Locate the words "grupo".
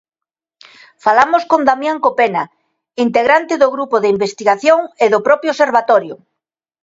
3.75-3.97